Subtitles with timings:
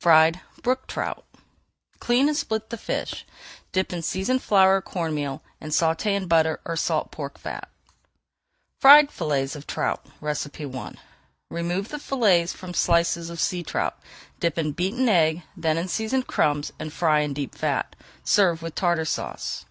[0.00, 1.22] FRIED BROOK TROUT
[2.00, 3.26] Clean and split the fish,
[3.72, 7.68] dip in seasoned flour or corn meal, and sauté in butter or salt pork fat.
[8.80, 10.94] FRIED FILLETS OF TROUT I
[11.50, 13.98] Remove the fillets from slices of sea trout,
[14.40, 17.94] dip in beaten egg, then in seasoned crumbs, and fry in deep fat.
[18.24, 19.66] Serve with Tartar Sauce.